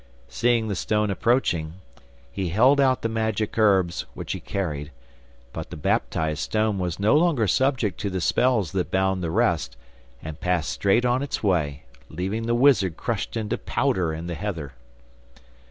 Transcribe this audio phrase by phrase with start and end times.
[0.29, 1.75] Seeing the stone approaching,
[2.31, 4.89] he held out the magic herbs which he carried,
[5.53, 9.77] but the baptized stone was no longer subject to the spells that bound the rest,
[10.23, 14.73] and passed straight on its way, leaving the wizard crushed into powder in the heather.